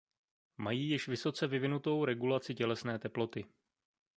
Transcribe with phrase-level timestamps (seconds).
[0.57, 3.45] Mají již vysoce vyvinutou regulaci tělesné teploty.